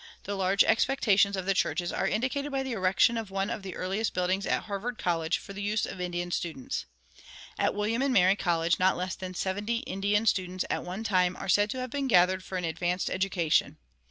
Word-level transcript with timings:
The 0.23 0.33
large 0.33 0.63
expectations 0.63 1.37
of 1.37 1.45
the 1.45 1.53
churches 1.53 1.91
are 1.91 2.07
indicated 2.07 2.51
by 2.51 2.63
the 2.63 2.71
erection 2.71 3.19
of 3.19 3.29
one 3.29 3.51
of 3.51 3.61
the 3.61 3.75
earliest 3.75 4.15
buildings 4.15 4.47
at 4.47 4.63
Harvard 4.63 4.97
College 4.97 5.37
for 5.37 5.53
the 5.53 5.61
use 5.61 5.85
of 5.85 6.01
Indian 6.01 6.31
students. 6.31 6.87
At 7.59 7.75
William 7.75 8.01
and 8.01 8.11
Mary 8.11 8.35
College 8.35 8.79
not 8.79 8.97
less 8.97 9.13
than 9.15 9.35
seventy 9.35 9.81
Indian 9.81 10.25
students 10.25 10.65
at 10.71 10.83
one 10.83 11.03
time 11.03 11.35
are 11.35 11.47
said 11.47 11.69
to 11.69 11.77
have 11.81 11.91
been 11.91 12.07
gathered 12.07 12.43
for 12.43 12.57
an 12.57 12.65
advanced 12.65 13.11
education. 13.11 13.77